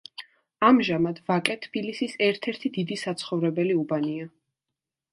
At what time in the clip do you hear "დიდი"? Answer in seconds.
2.81-3.01